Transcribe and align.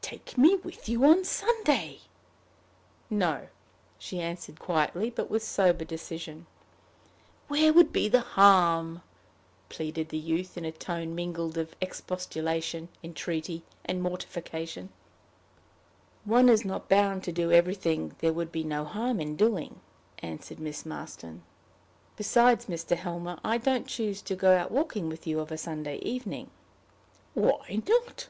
"Take 0.00 0.36
me 0.36 0.56
with 0.56 0.88
you 0.88 1.04
on 1.04 1.22
Sunday?" 1.24 2.00
"No," 3.08 3.46
she 3.96 4.18
answered 4.20 4.58
quietly, 4.58 5.08
but 5.08 5.30
with 5.30 5.44
sober 5.44 5.84
decision. 5.84 6.46
"Where 7.46 7.72
would 7.72 7.92
be 7.92 8.08
the 8.08 8.22
harm?" 8.34 9.02
pleaded 9.68 10.08
the 10.08 10.18
youth, 10.18 10.58
in 10.58 10.64
a 10.64 10.72
tone 10.72 11.14
mingled 11.14 11.56
of 11.56 11.76
expostulation, 11.80 12.88
entreaty, 13.04 13.62
and 13.84 14.02
mortification. 14.02 14.88
"One 16.24 16.48
is 16.48 16.64
not 16.64 16.88
bound 16.88 17.22
to 17.22 17.30
do 17.30 17.52
everything 17.52 18.16
there 18.18 18.32
would 18.32 18.50
be 18.50 18.64
no 18.64 18.84
harm 18.84 19.20
in 19.20 19.36
doing," 19.36 19.78
answered 20.18 20.58
Miss 20.58 20.84
Marston. 20.84 21.44
"Besides, 22.16 22.66
Mr. 22.66 22.96
Helmer, 22.96 23.38
I 23.44 23.58
don't 23.58 23.86
choose 23.86 24.22
to 24.22 24.34
go 24.34 24.56
out 24.56 24.72
walking 24.72 25.08
with 25.08 25.24
you 25.24 25.38
of 25.38 25.52
a 25.52 25.56
Sunday 25.56 25.98
evening." 25.98 26.50
"Why 27.34 27.80
not?" 27.88 28.26